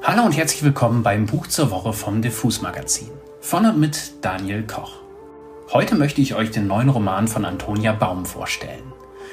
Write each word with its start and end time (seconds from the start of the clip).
Hallo 0.00 0.22
und 0.22 0.36
herzlich 0.36 0.62
willkommen 0.62 1.02
beim 1.02 1.26
Buch 1.26 1.48
zur 1.48 1.70
Woche 1.70 1.92
vom 1.92 2.22
Diffus 2.22 2.62
Magazin. 2.62 3.10
Von 3.40 3.66
und 3.66 3.78
mit 3.78 4.12
Daniel 4.22 4.62
Koch. 4.62 4.92
Heute 5.72 5.96
möchte 5.96 6.20
ich 6.20 6.34
euch 6.34 6.50
den 6.52 6.68
neuen 6.68 6.88
Roman 6.88 7.26
von 7.26 7.44
Antonia 7.44 7.92
Baum 7.92 8.24
vorstellen. 8.24 8.92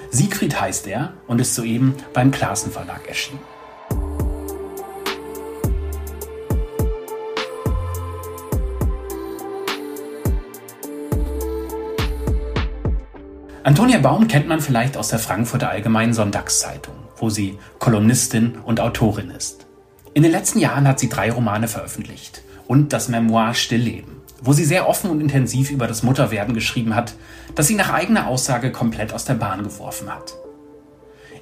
Siegfried 0.10 0.60
heißt 0.60 0.88
er 0.88 1.14
und 1.28 1.40
ist 1.40 1.54
soeben 1.54 1.94
beim 2.14 2.32
Klassen 2.32 2.72
Verlag 2.72 3.08
erschienen. 3.08 3.40
Antonia 13.64 14.00
Baum 14.00 14.28
kennt 14.28 14.48
man 14.48 14.62
vielleicht 14.62 14.98
aus 14.98 15.10
der 15.10 15.20
Frankfurter 15.20 15.70
Allgemeinen 15.70 16.14
Sonntagszeitung, 16.14 16.96
wo 17.18 17.30
sie 17.30 17.60
Kolumnistin 17.80 18.58
und 18.66 18.80
Autorin 18.80 19.30
ist. 19.30 19.65
In 20.16 20.24
den 20.24 20.32
letzten 20.32 20.58
Jahren 20.58 20.88
hat 20.88 21.00
sie 21.00 21.10
drei 21.10 21.32
Romane 21.32 21.68
veröffentlicht 21.68 22.42
und 22.66 22.92
das 22.92 23.08
Memoir 23.08 23.54
Stillleben, 23.54 24.22
wo 24.42 24.54
sie 24.54 24.66
sehr 24.66 24.90
offen 24.90 25.12
und 25.12 25.22
intensiv 25.22 25.70
über 25.70 25.86
das 25.86 26.02
Mutterwerden 26.02 26.56
geschrieben 26.56 26.96
hat, 26.96 27.14
das 27.54 27.68
sie 27.68 27.76
nach 27.76 27.94
eigener 27.94 28.26
Aussage 28.26 28.72
komplett 28.72 29.14
aus 29.14 29.26
der 29.26 29.36
Bahn 29.36 29.64
geworfen 29.64 30.12
hat. 30.12 30.34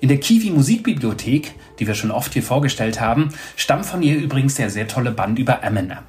In 0.01 0.09
der 0.09 0.19
Kiwi 0.19 0.49
Musikbibliothek, 0.49 1.53
die 1.79 1.87
wir 1.87 1.95
schon 1.95 2.11
oft 2.11 2.33
hier 2.33 2.43
vorgestellt 2.43 2.99
haben, 2.99 3.29
stammt 3.55 3.85
von 3.85 4.03
ihr 4.03 4.17
übrigens 4.17 4.55
der 4.55 4.69
sehr 4.69 4.89
tolle 4.89 5.11
Band 5.11 5.39
über 5.39 5.63
Eminem. 5.63 5.99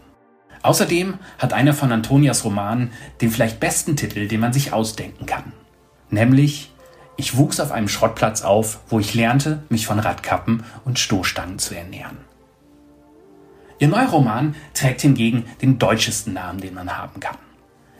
Außerdem 0.63 1.19
hat 1.39 1.53
einer 1.53 1.75
von 1.75 1.93
Antonias 1.93 2.45
Romanen 2.45 2.91
den 3.21 3.31
vielleicht 3.31 3.61
besten 3.61 3.95
Titel, 3.95 4.27
den 4.27 4.41
man 4.41 4.53
sich 4.53 4.73
ausdenken 4.73 5.27
kann 5.27 5.53
nämlich 6.15 6.71
ich 7.17 7.37
wuchs 7.37 7.61
auf 7.61 7.71
einem 7.71 7.89
Schrottplatz 7.89 8.43
auf, 8.43 8.81
wo 8.89 8.99
ich 8.99 9.15
lernte, 9.15 9.63
mich 9.69 9.87
von 9.87 9.99
Radkappen 9.99 10.65
und 10.85 10.99
Stoßstangen 10.99 11.59
zu 11.59 11.77
ernähren. 11.77 12.17
Ihr 13.85 13.91
neuer 13.91 14.09
Roman 14.09 14.55
trägt 14.73 15.03
hingegen 15.03 15.45
den 15.61 15.79
deutschesten 15.79 16.33
Namen, 16.33 16.59
den 16.59 16.73
man 16.73 16.97
haben 16.97 17.21
kann. 17.21 17.37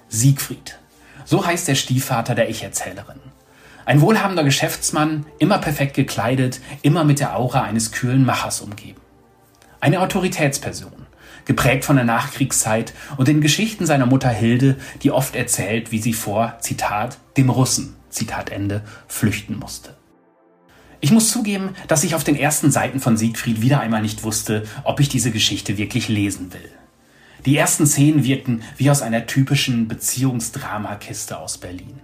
Siegfried. 0.09 0.79
So 1.27 1.45
heißt 1.45 1.69
der 1.69 1.75
Stiefvater 1.75 2.35
der 2.35 2.49
Ich-Erzählerin. 2.49 3.21
Ein 3.85 4.01
wohlhabender 4.01 4.45
Geschäftsmann, 4.45 5.27
immer 5.39 5.59
perfekt 5.59 5.93
gekleidet, 5.93 6.63
immer 6.81 7.05
mit 7.05 7.21
der 7.21 7.37
Aura 7.37 7.65
eines 7.65 7.93
kühlen 7.93 8.25
Machers 8.25 8.63
umgeben. 8.63 9.03
Eine 9.79 10.01
Autoritätsperson, 10.01 11.05
geprägt 11.45 11.85
von 11.85 11.97
der 11.97 12.07
Nachkriegszeit 12.07 12.95
und 13.19 13.29
den 13.29 13.43
Geschichten 13.43 13.85
seiner 13.85 14.07
Mutter 14.07 14.31
Hilde, 14.31 14.79
die 15.03 15.11
oft 15.11 15.37
erzählt, 15.37 15.93
wie 15.93 16.01
sie 16.01 16.15
vor, 16.15 16.57
Zitat, 16.61 17.19
dem 17.37 17.51
Russen, 17.51 17.95
Zitat 18.09 18.49
Ende, 18.49 18.81
flüchten 19.07 19.59
musste. 19.59 19.95
Ich 21.05 21.11
muss 21.11 21.31
zugeben, 21.31 21.77
dass 21.87 22.03
ich 22.03 22.15
auf 22.15 22.25
den 22.25 22.35
ersten 22.35 22.71
Seiten 22.71 22.99
von 22.99 23.19
Siegfried 23.19 23.61
wieder 23.61 23.79
einmal 23.79 24.01
nicht 24.01 24.23
wusste, 24.23 24.65
ob 24.85 25.01
ich 25.01 25.11
diese 25.11 25.31
Geschichte 25.31 25.77
wirklich 25.77 26.09
lesen 26.09 26.55
will. 26.55 26.71
Die 27.45 27.59
ersten 27.59 27.87
Szenen 27.87 28.25
wirkten 28.25 28.63
wie 28.79 28.91
aus 28.91 29.03
einer 29.03 29.27
typischen 29.27 29.87
Beziehungsdramakiste 29.87 31.37
aus 31.37 31.59
Berlin. 31.59 32.01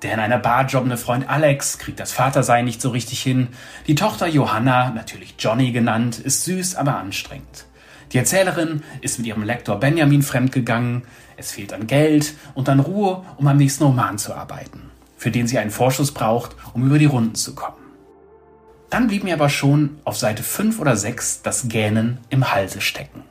Der 0.00 0.14
in 0.14 0.20
einer 0.20 0.38
Bar 0.38 0.64
jobbende 0.64 0.96
Freund 0.96 1.28
Alex 1.28 1.76
kriegt 1.76 2.00
das 2.00 2.12
Vatersein 2.12 2.64
nicht 2.64 2.80
so 2.80 2.88
richtig 2.88 3.20
hin. 3.20 3.48
Die 3.88 3.94
Tochter 3.94 4.26
Johanna, 4.26 4.88
natürlich 4.88 5.34
Johnny 5.38 5.72
genannt, 5.72 6.18
ist 6.18 6.44
süß, 6.44 6.76
aber 6.76 6.96
anstrengend. 6.96 7.66
Die 8.14 8.16
Erzählerin 8.16 8.82
ist 9.02 9.18
mit 9.18 9.26
ihrem 9.26 9.42
Lektor 9.42 9.78
Benjamin 9.78 10.22
fremdgegangen. 10.22 11.02
Es 11.36 11.52
fehlt 11.52 11.74
an 11.74 11.86
Geld 11.86 12.32
und 12.54 12.70
an 12.70 12.80
Ruhe, 12.80 13.22
um 13.36 13.46
am 13.46 13.58
nächsten 13.58 13.84
Roman 13.84 14.16
zu 14.16 14.34
arbeiten 14.34 14.80
für 15.16 15.30
den 15.30 15.46
sie 15.46 15.58
einen 15.58 15.70
Vorschuss 15.70 16.12
braucht, 16.12 16.54
um 16.74 16.84
über 16.84 16.98
die 16.98 17.06
Runden 17.06 17.34
zu 17.34 17.54
kommen. 17.54 17.83
Dann 18.94 19.08
blieb 19.08 19.24
mir 19.24 19.34
aber 19.34 19.48
schon 19.48 19.98
auf 20.04 20.16
Seite 20.16 20.44
5 20.44 20.78
oder 20.78 20.96
6 20.96 21.42
das 21.42 21.66
Gähnen 21.66 22.18
im 22.30 22.52
Halse 22.52 22.80
stecken. 22.80 23.24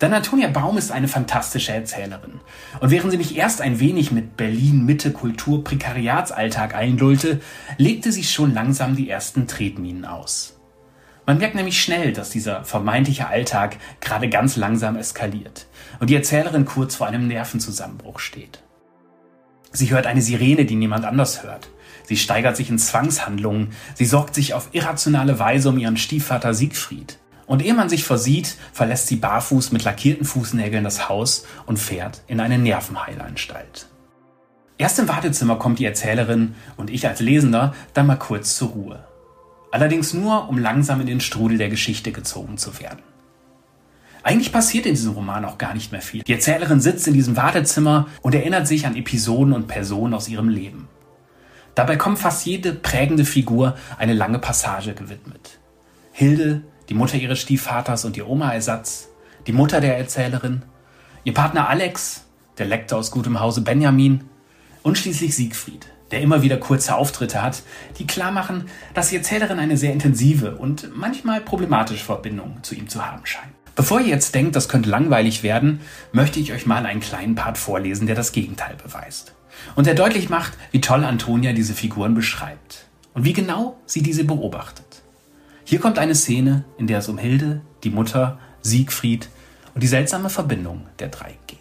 Denn 0.00 0.14
Antonia 0.14 0.46
Baum 0.46 0.78
ist 0.78 0.92
eine 0.92 1.08
fantastische 1.08 1.72
Erzählerin. 1.72 2.38
Und 2.78 2.90
während 2.92 3.10
sie 3.10 3.18
mich 3.18 3.36
erst 3.36 3.62
ein 3.62 3.80
wenig 3.80 4.12
mit 4.12 4.36
Berlin-Mitte 4.36 5.10
Kultur 5.10 5.64
Prekariatsalltag 5.64 6.76
einlullte, 6.76 7.40
legte 7.78 8.12
sie 8.12 8.22
schon 8.22 8.54
langsam 8.54 8.94
die 8.94 9.10
ersten 9.10 9.48
Tretminen 9.48 10.04
aus. 10.04 10.56
Man 11.26 11.38
merkt 11.38 11.56
nämlich 11.56 11.82
schnell, 11.82 12.12
dass 12.12 12.30
dieser 12.30 12.62
vermeintliche 12.62 13.26
Alltag 13.26 13.76
gerade 14.00 14.28
ganz 14.28 14.54
langsam 14.54 14.94
eskaliert 14.94 15.66
und 15.98 16.10
die 16.10 16.14
Erzählerin 16.14 16.64
kurz 16.64 16.94
vor 16.94 17.08
einem 17.08 17.26
Nervenzusammenbruch 17.26 18.20
steht. 18.20 18.62
Sie 19.72 19.90
hört 19.90 20.06
eine 20.06 20.22
Sirene, 20.22 20.64
die 20.64 20.74
niemand 20.74 21.04
anders 21.04 21.42
hört. 21.42 21.68
Sie 22.04 22.16
steigert 22.16 22.56
sich 22.56 22.70
in 22.70 22.78
Zwangshandlungen. 22.78 23.72
Sie 23.94 24.04
sorgt 24.04 24.34
sich 24.34 24.54
auf 24.54 24.70
irrationale 24.72 25.38
Weise 25.38 25.68
um 25.68 25.78
ihren 25.78 25.96
Stiefvater 25.96 26.54
Siegfried. 26.54 27.18
Und 27.46 27.64
ehe 27.64 27.74
man 27.74 27.88
sich 27.88 28.04
versieht, 28.04 28.56
verlässt 28.72 29.08
sie 29.08 29.16
barfuß 29.16 29.72
mit 29.72 29.84
lackierten 29.84 30.24
Fußnägeln 30.24 30.84
das 30.84 31.08
Haus 31.08 31.46
und 31.66 31.78
fährt 31.78 32.22
in 32.26 32.40
eine 32.40 32.58
Nervenheilanstalt. 32.58 33.86
Erst 34.78 34.98
im 34.98 35.08
Wartezimmer 35.08 35.56
kommt 35.56 35.78
die 35.78 35.84
Erzählerin 35.84 36.54
und 36.76 36.90
ich 36.90 37.06
als 37.06 37.20
Lesender 37.20 37.74
dann 37.92 38.06
mal 38.06 38.16
kurz 38.16 38.56
zur 38.56 38.70
Ruhe. 38.70 39.04
Allerdings 39.72 40.14
nur, 40.14 40.48
um 40.48 40.58
langsam 40.58 41.00
in 41.00 41.06
den 41.06 41.20
Strudel 41.20 41.58
der 41.58 41.68
Geschichte 41.68 42.12
gezogen 42.12 42.56
zu 42.56 42.80
werden. 42.80 43.02
Eigentlich 44.22 44.52
passiert 44.52 44.86
in 44.86 44.94
diesem 44.94 45.12
Roman 45.12 45.44
auch 45.44 45.56
gar 45.56 45.74
nicht 45.74 45.92
mehr 45.92 46.02
viel. 46.02 46.22
Die 46.22 46.32
Erzählerin 46.32 46.80
sitzt 46.80 47.08
in 47.08 47.14
diesem 47.14 47.36
Wartezimmer 47.36 48.06
und 48.20 48.34
erinnert 48.34 48.66
sich 48.66 48.86
an 48.86 48.96
Episoden 48.96 49.54
und 49.54 49.66
Personen 49.66 50.14
aus 50.14 50.28
ihrem 50.28 50.48
Leben. 50.48 50.88
Dabei 51.74 51.96
kommt 51.96 52.18
fast 52.18 52.44
jede 52.44 52.74
prägende 52.74 53.24
Figur 53.24 53.76
eine 53.96 54.12
lange 54.12 54.38
Passage 54.38 54.92
gewidmet. 54.92 55.58
Hilde, 56.12 56.62
die 56.88 56.94
Mutter 56.94 57.16
ihres 57.16 57.40
Stiefvaters 57.40 58.04
und 58.04 58.16
ihr 58.16 58.28
Oma-Ersatz, 58.28 59.08
die 59.46 59.52
Mutter 59.52 59.80
der 59.80 59.96
Erzählerin, 59.96 60.62
ihr 61.24 61.32
Partner 61.32 61.68
Alex, 61.68 62.26
der 62.58 62.66
Lektor 62.66 62.98
aus 62.98 63.10
gutem 63.10 63.40
Hause 63.40 63.62
Benjamin 63.62 64.24
und 64.82 64.98
schließlich 64.98 65.34
Siegfried, 65.34 65.86
der 66.10 66.20
immer 66.20 66.42
wieder 66.42 66.58
kurze 66.58 66.94
Auftritte 66.94 67.40
hat, 67.40 67.62
die 67.98 68.06
klar 68.06 68.32
machen, 68.32 68.66
dass 68.92 69.08
die 69.08 69.16
Erzählerin 69.16 69.58
eine 69.58 69.78
sehr 69.78 69.92
intensive 69.92 70.56
und 70.56 70.94
manchmal 70.94 71.40
problematische 71.40 72.04
Verbindung 72.04 72.58
zu 72.62 72.74
ihm 72.74 72.88
zu 72.88 73.06
haben 73.06 73.24
scheint. 73.24 73.59
Bevor 73.80 73.98
ihr 73.98 74.08
jetzt 74.08 74.34
denkt, 74.34 74.56
das 74.56 74.68
könnte 74.68 74.90
langweilig 74.90 75.42
werden, 75.42 75.80
möchte 76.12 76.38
ich 76.38 76.52
euch 76.52 76.66
mal 76.66 76.84
einen 76.84 77.00
kleinen 77.00 77.34
Part 77.34 77.56
vorlesen, 77.56 78.06
der 78.06 78.14
das 78.14 78.32
Gegenteil 78.32 78.76
beweist. 78.76 79.32
Und 79.74 79.86
der 79.86 79.94
deutlich 79.94 80.28
macht, 80.28 80.52
wie 80.70 80.82
toll 80.82 81.02
Antonia 81.02 81.54
diese 81.54 81.72
Figuren 81.72 82.12
beschreibt 82.12 82.84
und 83.14 83.24
wie 83.24 83.32
genau 83.32 83.80
sie 83.86 84.02
diese 84.02 84.24
beobachtet. 84.24 85.00
Hier 85.64 85.80
kommt 85.80 85.98
eine 85.98 86.14
Szene, 86.14 86.66
in 86.76 86.88
der 86.88 86.98
es 86.98 87.08
um 87.08 87.16
Hilde, 87.16 87.62
die 87.82 87.88
Mutter, 87.88 88.38
Siegfried 88.60 89.30
und 89.72 89.82
die 89.82 89.88
seltsame 89.88 90.28
Verbindung 90.28 90.86
der 90.98 91.08
drei 91.08 91.38
geht. 91.46 91.58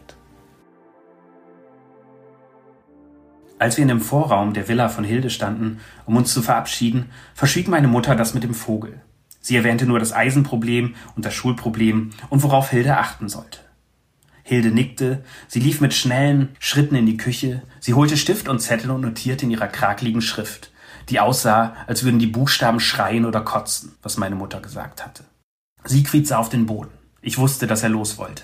Als 3.59 3.77
wir 3.77 3.83
in 3.83 3.87
dem 3.87 4.01
Vorraum 4.01 4.53
der 4.53 4.67
Villa 4.67 4.89
von 4.89 5.05
Hilde 5.05 5.29
standen, 5.29 5.79
um 6.05 6.17
uns 6.17 6.33
zu 6.33 6.41
verabschieden, 6.41 7.11
verschwieg 7.33 7.69
meine 7.69 7.87
Mutter 7.87 8.13
das 8.17 8.33
mit 8.33 8.43
dem 8.43 8.53
Vogel. 8.53 8.99
Sie 9.49 9.55
erwähnte 9.55 9.87
nur 9.87 9.97
das 9.97 10.13
Eisenproblem 10.13 10.93
und 11.15 11.25
das 11.25 11.33
Schulproblem 11.33 12.11
und 12.29 12.43
worauf 12.43 12.69
Hilde 12.69 12.97
achten 12.97 13.29
sollte. 13.29 13.57
Hilde 14.43 14.69
nickte, 14.69 15.23
sie 15.47 15.59
lief 15.59 15.81
mit 15.81 15.95
schnellen 15.95 16.49
Schritten 16.59 16.93
in 16.93 17.07
die 17.07 17.17
Küche, 17.17 17.63
sie 17.79 17.95
holte 17.95 18.15
Stift 18.15 18.47
und 18.47 18.59
Zettel 18.59 18.91
und 18.91 19.01
notierte 19.01 19.45
in 19.45 19.51
ihrer 19.51 19.67
krakeligen 19.67 20.21
Schrift, 20.21 20.71
die 21.09 21.19
aussah, 21.19 21.75
als 21.87 22.03
würden 22.03 22.19
die 22.19 22.27
Buchstaben 22.27 22.79
schreien 22.79 23.25
oder 23.25 23.41
kotzen, 23.41 23.93
was 24.03 24.17
meine 24.17 24.35
Mutter 24.35 24.61
gesagt 24.61 25.03
hatte. 25.03 25.23
Siegfried 25.83 26.27
sah 26.27 26.37
auf 26.37 26.49
den 26.49 26.67
Boden. 26.67 26.91
Ich 27.23 27.39
wusste, 27.39 27.65
dass 27.65 27.81
er 27.81 27.89
los 27.89 28.19
wollte. 28.19 28.43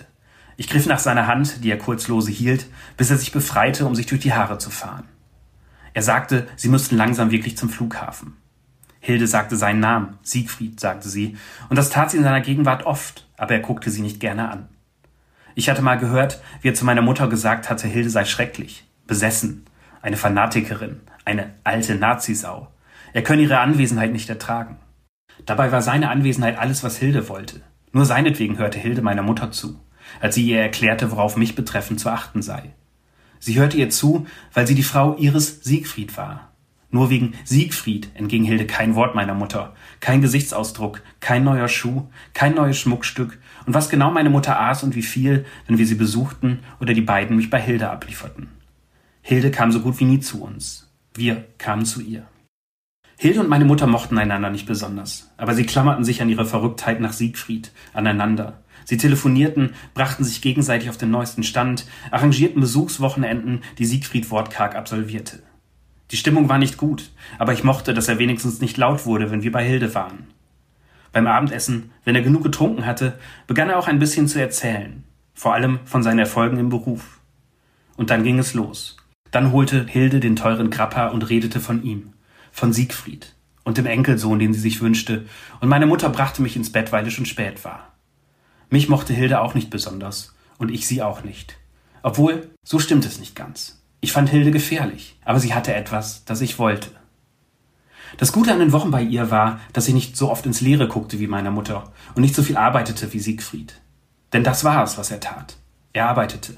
Ich 0.57 0.67
griff 0.67 0.87
nach 0.87 0.97
seiner 0.97 1.27
Hand, 1.27 1.63
die 1.63 1.69
er 1.69 1.77
kurz 1.77 2.07
lose 2.07 2.31
hielt, 2.31 2.65
bis 2.97 3.11
er 3.11 3.17
sich 3.19 3.31
befreite, 3.31 3.85
um 3.85 3.93
sich 3.93 4.07
durch 4.07 4.21
die 4.21 4.33
Haare 4.33 4.57
zu 4.57 4.71
fahren. 4.71 5.07
Er 5.93 6.01
sagte, 6.01 6.47
sie 6.55 6.69
müssten 6.69 6.97
langsam 6.97 7.29
wirklich 7.29 7.57
zum 7.57 7.69
Flughafen. 7.69 8.37
Hilde 9.05 9.27
sagte 9.27 9.55
seinen 9.55 9.81
Namen, 9.81 10.17
Siegfried, 10.23 10.79
sagte 10.79 11.09
sie, 11.09 11.37
und 11.69 11.75
das 11.75 11.91
tat 11.91 12.09
sie 12.09 12.17
in 12.17 12.23
seiner 12.23 12.41
Gegenwart 12.41 12.87
oft, 12.87 13.27
aber 13.37 13.53
er 13.53 13.59
guckte 13.59 13.91
sie 13.91 14.01
nicht 14.01 14.19
gerne 14.19 14.49
an. 14.49 14.67
Ich 15.53 15.69
hatte 15.69 15.83
mal 15.83 15.99
gehört, 15.99 16.41
wie 16.63 16.69
er 16.69 16.73
zu 16.73 16.85
meiner 16.85 17.03
Mutter 17.03 17.27
gesagt 17.27 17.69
hatte, 17.69 17.87
Hilde 17.87 18.09
sei 18.09 18.25
schrecklich, 18.25 18.83
besessen, 19.05 19.65
eine 20.01 20.17
Fanatikerin, 20.17 21.01
eine 21.23 21.53
alte 21.63 21.93
Nazisau. 21.93 22.71
Er 23.13 23.21
könne 23.21 23.43
ihre 23.43 23.59
Anwesenheit 23.59 24.11
nicht 24.11 24.27
ertragen. 24.27 24.79
Dabei 25.45 25.71
war 25.71 25.83
seine 25.83 26.09
Anwesenheit 26.09 26.57
alles, 26.57 26.83
was 26.83 26.97
Hilde 26.97 27.29
wollte. 27.29 27.61
Nur 27.91 28.05
seinetwegen 28.05 28.57
hörte 28.57 28.79
Hilde 28.79 29.03
meiner 29.03 29.21
Mutter 29.21 29.51
zu, 29.51 29.79
als 30.19 30.33
sie 30.33 30.47
ihr 30.49 30.61
erklärte, 30.61 31.11
worauf 31.11 31.37
mich 31.37 31.53
betreffend 31.53 31.99
zu 31.99 32.09
achten 32.09 32.41
sei. 32.41 32.73
Sie 33.37 33.59
hörte 33.59 33.77
ihr 33.77 33.91
zu, 33.91 34.25
weil 34.51 34.65
sie 34.65 34.73
die 34.73 34.81
Frau 34.81 35.15
ihres 35.15 35.63
Siegfried 35.63 36.17
war, 36.17 36.54
nur 36.95 37.09
wegen 37.09 37.33
Siegfried 37.43 38.09
entging 38.15 38.45
Hilde 38.45 38.65
kein 38.65 38.95
Wort 38.95 39.15
meiner 39.15 39.33
Mutter, 39.33 39.75
kein 39.99 40.21
Gesichtsausdruck, 40.21 41.01
kein 41.19 41.43
neuer 41.43 41.67
Schuh, 41.67 42.07
kein 42.33 42.55
neues 42.55 42.79
Schmuckstück 42.79 43.37
und 43.65 43.73
was 43.73 43.89
genau 43.89 44.11
meine 44.11 44.29
Mutter 44.29 44.59
aß 44.59 44.83
und 44.83 44.95
wie 44.95 45.03
viel, 45.03 45.45
wenn 45.67 45.77
wir 45.77 45.85
sie 45.85 45.95
besuchten 45.95 46.59
oder 46.79 46.93
die 46.93 47.01
beiden 47.01 47.35
mich 47.35 47.49
bei 47.49 47.61
Hilde 47.61 47.89
ablieferten. 47.89 48.47
Hilde 49.21 49.51
kam 49.51 49.73
so 49.73 49.81
gut 49.81 49.99
wie 49.99 50.05
nie 50.05 50.21
zu 50.21 50.41
uns. 50.41 50.89
Wir 51.13 51.45
kamen 51.57 51.85
zu 51.85 52.01
ihr. 52.01 52.27
Hilde 53.17 53.41
und 53.41 53.49
meine 53.49 53.65
Mutter 53.65 53.87
mochten 53.87 54.17
einander 54.17 54.49
nicht 54.49 54.65
besonders, 54.65 55.31
aber 55.35 55.53
sie 55.53 55.65
klammerten 55.65 56.05
sich 56.05 56.21
an 56.21 56.29
ihre 56.29 56.45
Verrücktheit 56.45 57.01
nach 57.01 57.13
Siegfried, 57.13 57.71
aneinander. 57.93 58.61
Sie 58.85 58.97
telefonierten, 58.97 59.73
brachten 59.93 60.23
sich 60.23 60.41
gegenseitig 60.41 60.89
auf 60.89 60.97
den 60.97 61.11
neuesten 61.11 61.43
Stand, 61.43 61.87
arrangierten 62.11 62.61
Besuchswochenenden, 62.61 63.63
die 63.79 63.85
Siegfried 63.85 64.31
wortkarg 64.31 64.75
absolvierte. 64.75 65.43
Die 66.11 66.17
Stimmung 66.17 66.49
war 66.49 66.57
nicht 66.57 66.77
gut, 66.77 67.11
aber 67.39 67.53
ich 67.53 67.63
mochte, 67.63 67.93
dass 67.93 68.07
er 68.07 68.19
wenigstens 68.19 68.61
nicht 68.61 68.77
laut 68.77 69.05
wurde, 69.05 69.31
wenn 69.31 69.43
wir 69.43 69.51
bei 69.51 69.63
Hilde 69.63 69.95
waren. 69.95 70.27
Beim 71.11 71.27
Abendessen, 71.27 71.91
wenn 72.03 72.15
er 72.15 72.21
genug 72.21 72.43
getrunken 72.43 72.85
hatte, 72.85 73.17
begann 73.47 73.69
er 73.69 73.79
auch 73.79 73.87
ein 73.87 73.99
bisschen 73.99 74.27
zu 74.27 74.39
erzählen, 74.39 75.03
vor 75.33 75.53
allem 75.53 75.79
von 75.85 76.03
seinen 76.03 76.19
Erfolgen 76.19 76.59
im 76.59 76.69
Beruf. 76.69 77.19
Und 77.97 78.09
dann 78.09 78.23
ging 78.23 78.37
es 78.37 78.53
los. 78.53 78.97
Dann 79.31 79.51
holte 79.51 79.85
Hilde 79.85 80.19
den 80.19 80.35
teuren 80.35 80.69
Grappa 80.69 81.07
und 81.07 81.29
redete 81.29 81.59
von 81.59 81.83
ihm 81.83 82.13
von 82.55 82.71
Siegfried 82.71 83.35
und 83.65 83.77
dem 83.77 83.85
Enkelsohn, 83.85 84.39
den 84.39 84.53
sie 84.53 84.61
sich 84.61 84.79
wünschte, 84.79 85.25
und 85.59 85.67
meine 85.67 85.85
Mutter 85.85 86.09
brachte 86.09 86.41
mich 86.41 86.55
ins 86.55 86.71
Bett, 86.71 86.93
weil 86.93 87.05
es 87.05 87.13
schon 87.13 87.25
spät 87.25 87.65
war. 87.65 87.91
Mich 88.69 88.87
mochte 88.87 89.13
Hilde 89.13 89.41
auch 89.41 89.55
nicht 89.55 89.69
besonders, 89.69 90.33
und 90.57 90.71
ich 90.71 90.87
sie 90.87 91.01
auch 91.01 91.23
nicht. 91.23 91.57
Obwohl, 92.01 92.49
so 92.63 92.79
stimmt 92.79 93.05
es 93.05 93.19
nicht 93.19 93.35
ganz. 93.35 93.83
Ich 94.01 94.11
fand 94.11 94.29
Hilde 94.29 94.51
gefährlich, 94.51 95.19
aber 95.25 95.39
sie 95.39 95.53
hatte 95.53 95.73
etwas, 95.73 96.25
das 96.25 96.41
ich 96.41 96.59
wollte. 96.59 96.89
Das 98.17 98.31
Gute 98.31 98.53
an 98.53 98.59
den 98.59 98.71
Wochen 98.71 98.91
bei 98.91 99.01
ihr 99.01 99.31
war, 99.31 99.59
dass 99.73 99.87
ich 99.87 99.93
nicht 99.93 100.15
so 100.15 100.31
oft 100.31 100.45
ins 100.45 100.61
Leere 100.61 100.87
guckte 100.87 101.19
wie 101.19 101.27
meine 101.27 101.51
Mutter 101.51 101.91
und 102.13 102.21
nicht 102.21 102.35
so 102.35 102.43
viel 102.43 102.55
arbeitete 102.55 103.11
wie 103.13 103.19
Siegfried. 103.19 103.81
Denn 104.31 104.43
das 104.43 104.63
war 104.63 104.83
es, 104.83 104.97
was 104.97 105.11
er 105.11 105.19
tat. 105.19 105.57
Er 105.93 106.09
arbeitete. 106.09 106.57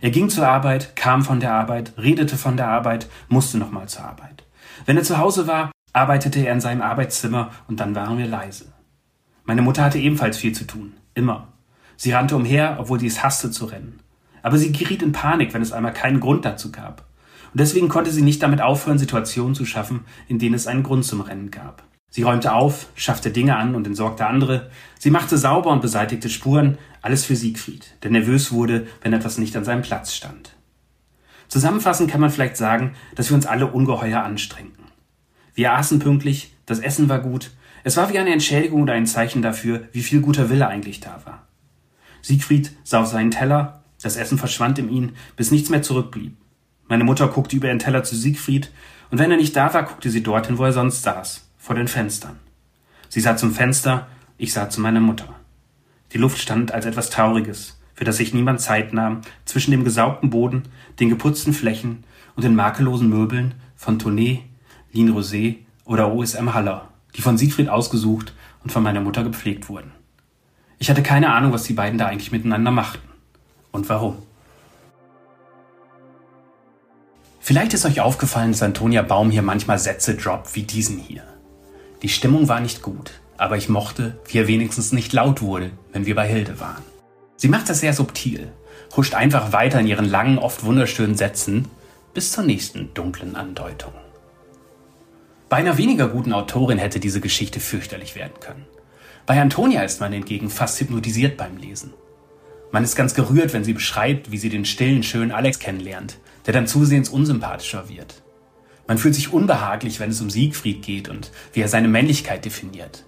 Er 0.00 0.10
ging 0.10 0.28
zur 0.28 0.48
Arbeit, 0.48 0.96
kam 0.96 1.22
von 1.22 1.40
der 1.40 1.52
Arbeit, 1.54 1.92
redete 1.96 2.36
von 2.36 2.56
der 2.56 2.68
Arbeit, 2.68 3.08
musste 3.28 3.58
nochmal 3.58 3.88
zur 3.88 4.04
Arbeit. 4.04 4.44
Wenn 4.84 4.96
er 4.96 5.04
zu 5.04 5.18
Hause 5.18 5.46
war, 5.46 5.70
arbeitete 5.92 6.40
er 6.40 6.52
in 6.52 6.60
seinem 6.60 6.82
Arbeitszimmer 6.82 7.50
und 7.68 7.80
dann 7.80 7.94
waren 7.94 8.18
wir 8.18 8.26
leise. 8.26 8.72
Meine 9.44 9.62
Mutter 9.62 9.84
hatte 9.84 9.98
ebenfalls 9.98 10.38
viel 10.38 10.52
zu 10.52 10.66
tun. 10.66 10.94
Immer. 11.14 11.48
Sie 11.96 12.12
rannte 12.12 12.36
umher, 12.36 12.76
obwohl 12.80 12.98
sie 12.98 13.06
es 13.06 13.22
hasste 13.22 13.50
zu 13.50 13.66
rennen. 13.66 14.00
Aber 14.42 14.58
sie 14.58 14.72
geriet 14.72 15.02
in 15.02 15.12
Panik, 15.12 15.54
wenn 15.54 15.62
es 15.62 15.72
einmal 15.72 15.92
keinen 15.92 16.20
Grund 16.20 16.44
dazu 16.44 16.70
gab. 16.72 17.06
Und 17.52 17.60
deswegen 17.60 17.88
konnte 17.88 18.10
sie 18.10 18.22
nicht 18.22 18.42
damit 18.42 18.60
aufhören, 18.60 18.98
Situationen 18.98 19.54
zu 19.54 19.64
schaffen, 19.64 20.00
in 20.28 20.38
denen 20.38 20.54
es 20.54 20.66
einen 20.66 20.82
Grund 20.82 21.04
zum 21.04 21.20
Rennen 21.20 21.50
gab. 21.50 21.82
Sie 22.08 22.22
räumte 22.22 22.52
auf, 22.52 22.88
schaffte 22.94 23.30
Dinge 23.30 23.56
an 23.56 23.74
und 23.74 23.86
entsorgte 23.86 24.26
andere. 24.26 24.70
Sie 24.98 25.10
machte 25.10 25.38
sauber 25.38 25.70
und 25.70 25.80
beseitigte 25.80 26.28
Spuren, 26.28 26.76
alles 27.00 27.24
für 27.24 27.36
Siegfried, 27.36 27.96
der 28.02 28.10
nervös 28.10 28.52
wurde, 28.52 28.86
wenn 29.00 29.12
etwas 29.12 29.38
nicht 29.38 29.56
an 29.56 29.64
seinem 29.64 29.82
Platz 29.82 30.12
stand. 30.14 30.54
Zusammenfassend 31.48 32.10
kann 32.10 32.20
man 32.20 32.30
vielleicht 32.30 32.56
sagen, 32.56 32.92
dass 33.14 33.30
wir 33.30 33.34
uns 33.34 33.46
alle 33.46 33.66
ungeheuer 33.66 34.22
anstrengten. 34.22 34.84
Wir 35.54 35.72
aßen 35.72 35.98
pünktlich, 35.98 36.54
das 36.66 36.80
Essen 36.80 37.08
war 37.08 37.18
gut, 37.20 37.50
es 37.84 37.96
war 37.96 38.12
wie 38.12 38.18
eine 38.18 38.32
Entschädigung 38.32 38.82
oder 38.82 38.92
ein 38.92 39.06
Zeichen 39.06 39.42
dafür, 39.42 39.88
wie 39.92 40.02
viel 40.02 40.20
guter 40.20 40.50
Wille 40.50 40.68
eigentlich 40.68 41.00
da 41.00 41.20
war. 41.24 41.46
Siegfried 42.22 42.72
sah 42.84 43.00
auf 43.00 43.08
seinen 43.08 43.32
Teller, 43.32 43.81
das 44.02 44.16
Essen 44.16 44.38
verschwand 44.38 44.78
in 44.78 44.90
ihn, 44.90 45.12
bis 45.36 45.50
nichts 45.50 45.70
mehr 45.70 45.82
zurückblieb. 45.82 46.36
Meine 46.88 47.04
Mutter 47.04 47.28
guckte 47.28 47.56
über 47.56 47.68
ihren 47.68 47.78
Teller 47.78 48.04
zu 48.04 48.16
Siegfried, 48.16 48.70
und 49.10 49.18
wenn 49.18 49.30
er 49.30 49.36
nicht 49.36 49.54
da 49.54 49.72
war, 49.72 49.84
guckte 49.84 50.10
sie 50.10 50.22
dorthin, 50.22 50.58
wo 50.58 50.64
er 50.64 50.72
sonst 50.72 51.02
saß, 51.02 51.48
vor 51.58 51.74
den 51.76 51.88
Fenstern. 51.88 52.38
Sie 53.08 53.20
sah 53.20 53.36
zum 53.36 53.52
Fenster, 53.52 54.08
ich 54.38 54.52
sah 54.52 54.68
zu 54.68 54.80
meiner 54.80 55.00
Mutter. 55.00 55.28
Die 56.12 56.18
Luft 56.18 56.38
stand 56.38 56.72
als 56.72 56.86
etwas 56.86 57.10
Trauriges, 57.10 57.78
für 57.94 58.04
das 58.04 58.16
sich 58.16 58.34
niemand 58.34 58.60
Zeit 58.60 58.92
nahm, 58.92 59.20
zwischen 59.44 59.70
dem 59.70 59.84
gesaugten 59.84 60.30
Boden, 60.30 60.62
den 60.98 61.10
geputzten 61.10 61.52
Flächen 61.52 62.04
und 62.36 62.42
den 62.42 62.54
makellosen 62.54 63.08
Möbeln 63.08 63.54
von 63.76 63.98
Tournee, 63.98 64.44
Line 64.92 65.12
Rosé 65.12 65.56
oder 65.84 66.12
OSM 66.12 66.54
Haller, 66.54 66.88
die 67.14 67.22
von 67.22 67.36
Siegfried 67.36 67.68
ausgesucht 67.68 68.34
und 68.64 68.72
von 68.72 68.82
meiner 68.82 69.00
Mutter 69.00 69.24
gepflegt 69.24 69.68
wurden. 69.68 69.92
Ich 70.78 70.90
hatte 70.90 71.02
keine 71.02 71.32
Ahnung, 71.32 71.52
was 71.52 71.64
die 71.64 71.74
beiden 71.74 71.98
da 71.98 72.06
eigentlich 72.06 72.32
miteinander 72.32 72.70
machten 72.70 73.11
und 73.72 73.88
warum. 73.88 74.22
Vielleicht 77.40 77.74
ist 77.74 77.84
euch 77.84 78.00
aufgefallen, 78.00 78.52
dass 78.52 78.62
Antonia 78.62 79.02
Baum 79.02 79.30
hier 79.30 79.42
manchmal 79.42 79.78
Sätze 79.78 80.14
droppt 80.14 80.54
wie 80.54 80.62
diesen 80.62 80.98
hier. 80.98 81.24
Die 82.02 82.08
Stimmung 82.08 82.48
war 82.48 82.60
nicht 82.60 82.82
gut, 82.82 83.20
aber 83.36 83.56
ich 83.56 83.68
mochte, 83.68 84.18
wie 84.28 84.38
er 84.38 84.46
wenigstens 84.46 84.92
nicht 84.92 85.12
laut 85.12 85.42
wurde, 85.42 85.72
wenn 85.92 86.06
wir 86.06 86.14
bei 86.14 86.28
Hilde 86.28 86.60
waren. 86.60 86.82
Sie 87.36 87.48
macht 87.48 87.68
das 87.68 87.80
sehr 87.80 87.94
subtil, 87.94 88.52
huscht 88.96 89.14
einfach 89.14 89.52
weiter 89.52 89.80
in 89.80 89.88
ihren 89.88 90.04
langen, 90.04 90.38
oft 90.38 90.64
wunderschönen 90.64 91.16
Sätzen 91.16 91.68
bis 92.14 92.30
zur 92.30 92.44
nächsten 92.44 92.94
dunklen 92.94 93.34
Andeutung. 93.34 93.92
Bei 95.48 95.56
einer 95.56 95.76
weniger 95.78 96.08
guten 96.08 96.32
Autorin 96.32 96.78
hätte 96.78 97.00
diese 97.00 97.20
Geschichte 97.20 97.58
fürchterlich 97.58 98.14
werden 98.14 98.38
können. 98.40 98.66
Bei 99.26 99.40
Antonia 99.40 99.82
ist 99.82 100.00
man 100.00 100.12
hingegen 100.12 100.48
fast 100.48 100.80
hypnotisiert 100.80 101.36
beim 101.36 101.56
Lesen. 101.56 101.92
Man 102.72 102.84
ist 102.84 102.96
ganz 102.96 103.12
gerührt, 103.12 103.52
wenn 103.52 103.64
sie 103.64 103.74
beschreibt, 103.74 104.32
wie 104.32 104.38
sie 104.38 104.48
den 104.48 104.64
stillen, 104.64 105.02
schönen 105.02 105.30
Alex 105.30 105.58
kennenlernt, 105.58 106.16
der 106.46 106.54
dann 106.54 106.66
zusehends 106.66 107.10
unsympathischer 107.10 107.90
wird. 107.90 108.22
Man 108.88 108.96
fühlt 108.96 109.14
sich 109.14 109.30
unbehaglich, 109.30 110.00
wenn 110.00 110.10
es 110.10 110.22
um 110.22 110.30
Siegfried 110.30 110.82
geht 110.82 111.10
und 111.10 111.30
wie 111.52 111.60
er 111.60 111.68
seine 111.68 111.88
Männlichkeit 111.88 112.46
definiert. 112.46 113.04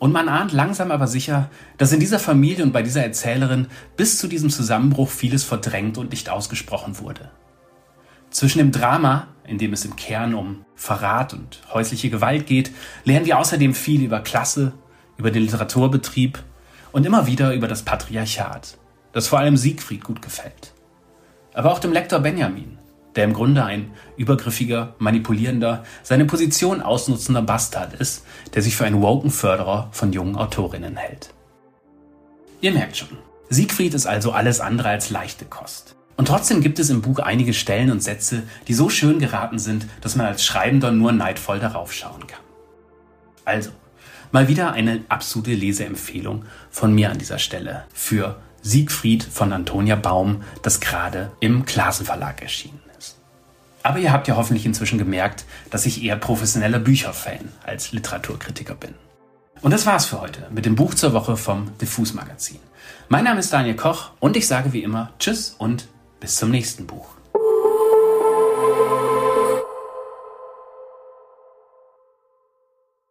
Und 0.00 0.12
man 0.12 0.28
ahnt 0.28 0.52
langsam 0.52 0.90
aber 0.90 1.06
sicher, 1.06 1.50
dass 1.78 1.92
in 1.92 2.00
dieser 2.00 2.18
Familie 2.18 2.64
und 2.64 2.72
bei 2.72 2.82
dieser 2.82 3.04
Erzählerin 3.04 3.68
bis 3.96 4.18
zu 4.18 4.26
diesem 4.26 4.50
Zusammenbruch 4.50 5.08
vieles 5.08 5.44
verdrängt 5.44 5.96
und 5.96 6.10
nicht 6.10 6.28
ausgesprochen 6.28 6.98
wurde. 6.98 7.30
Zwischen 8.30 8.58
dem 8.58 8.72
Drama, 8.72 9.28
in 9.46 9.58
dem 9.58 9.72
es 9.72 9.84
im 9.84 9.94
Kern 9.94 10.34
um 10.34 10.64
Verrat 10.74 11.32
und 11.32 11.62
häusliche 11.72 12.10
Gewalt 12.10 12.46
geht, 12.46 12.72
lernen 13.04 13.24
wir 13.24 13.38
außerdem 13.38 13.72
viel 13.72 14.02
über 14.02 14.18
Klasse, 14.18 14.72
über 15.16 15.30
den 15.30 15.42
Literaturbetrieb 15.42 16.42
und 16.94 17.04
immer 17.04 17.26
wieder 17.26 17.52
über 17.52 17.66
das 17.66 17.82
Patriarchat, 17.82 18.78
das 19.12 19.26
vor 19.26 19.40
allem 19.40 19.56
Siegfried 19.56 20.04
gut 20.04 20.22
gefällt. 20.22 20.72
Aber 21.52 21.72
auch 21.72 21.80
dem 21.80 21.92
Lektor 21.92 22.20
Benjamin, 22.20 22.78
der 23.16 23.24
im 23.24 23.32
Grunde 23.32 23.64
ein 23.64 23.90
übergriffiger, 24.16 24.94
manipulierender, 24.98 25.82
seine 26.04 26.24
Position 26.24 26.80
ausnutzender 26.80 27.42
Bastard 27.42 27.94
ist, 27.94 28.24
der 28.54 28.62
sich 28.62 28.76
für 28.76 28.84
einen 28.84 29.02
woken 29.02 29.30
Förderer 29.30 29.88
von 29.90 30.12
jungen 30.12 30.36
Autorinnen 30.36 30.96
hält. 30.96 31.34
Ihr 32.60 32.70
merkt 32.70 32.96
schon, 32.96 33.18
Siegfried 33.48 33.94
ist 33.94 34.06
also 34.06 34.30
alles 34.30 34.60
andere 34.60 34.90
als 34.90 35.10
leichte 35.10 35.46
Kost. 35.46 35.96
Und 36.16 36.28
trotzdem 36.28 36.60
gibt 36.60 36.78
es 36.78 36.90
im 36.90 37.02
Buch 37.02 37.18
einige 37.18 37.54
Stellen 37.54 37.90
und 37.90 38.04
Sätze, 38.04 38.44
die 38.68 38.74
so 38.74 38.88
schön 38.88 39.18
geraten 39.18 39.58
sind, 39.58 39.86
dass 40.00 40.14
man 40.14 40.26
als 40.26 40.44
Schreibender 40.44 40.92
nur 40.92 41.10
neidvoll 41.10 41.58
darauf 41.58 41.92
schauen 41.92 42.28
kann. 42.28 42.40
Also, 43.44 43.70
mal 44.34 44.48
wieder 44.48 44.72
eine 44.72 45.00
absolute 45.08 45.54
Leseempfehlung 45.54 46.44
von 46.70 46.94
mir 46.94 47.10
an 47.10 47.16
dieser 47.18 47.38
Stelle 47.38 47.84
für 47.94 48.36
Siegfried 48.60 49.24
von 49.24 49.52
Antonia 49.52 49.96
Baum, 49.96 50.42
das 50.62 50.80
gerade 50.80 51.32
im 51.40 51.64
Klassenverlag 51.64 52.42
erschienen 52.42 52.84
aber 53.84 53.98
ihr 53.98 54.12
habt 54.12 54.26
ja 54.26 54.36
hoffentlich 54.36 54.66
inzwischen 54.66 54.98
gemerkt, 54.98 55.44
dass 55.70 55.86
ich 55.86 56.02
eher 56.02 56.16
professioneller 56.16 56.78
Bücherfan 56.78 57.50
als 57.64 57.92
Literaturkritiker 57.92 58.74
bin. 58.74 58.94
Und 59.60 59.72
das 59.72 59.86
war's 59.86 60.06
für 60.06 60.20
heute 60.20 60.48
mit 60.50 60.64
dem 60.64 60.74
Buch 60.74 60.94
zur 60.94 61.12
Woche 61.12 61.36
vom 61.36 61.70
Diffus 61.78 62.14
Magazin. 62.14 62.58
Mein 63.08 63.24
Name 63.24 63.40
ist 63.40 63.52
Daniel 63.52 63.76
Koch 63.76 64.12
und 64.20 64.36
ich 64.36 64.46
sage 64.46 64.72
wie 64.72 64.82
immer 64.82 65.12
Tschüss 65.18 65.54
und 65.58 65.86
bis 66.18 66.36
zum 66.36 66.50
nächsten 66.50 66.86
Buch. 66.86 67.13